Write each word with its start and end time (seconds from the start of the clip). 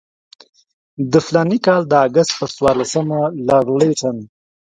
د 1.11 1.13
فلاني 1.25 1.57
کال 1.65 1.81
د 1.87 1.93
اګست 2.05 2.31
پر 2.39 2.49
څوارلسمه 2.55 3.19
لارډ 3.47 3.67
لیټن. 3.79 4.17